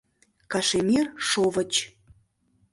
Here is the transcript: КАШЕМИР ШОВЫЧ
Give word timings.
КАШЕМИР 0.51 1.05
ШОВЫЧ 1.27 1.73